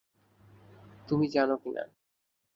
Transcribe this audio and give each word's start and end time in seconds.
তুমি 1.07 1.25
জানো 1.27 1.55
কি-না? 1.57 1.83